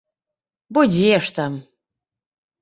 [0.77, 1.53] Бо дзе ж там!